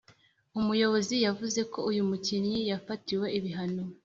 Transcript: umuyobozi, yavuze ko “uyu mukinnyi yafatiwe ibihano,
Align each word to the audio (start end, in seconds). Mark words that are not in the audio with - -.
umuyobozi, 0.59 1.15
yavuze 1.25 1.61
ko 1.73 1.79
“uyu 1.89 2.01
mukinnyi 2.09 2.57
yafatiwe 2.71 3.25
ibihano, 3.37 3.83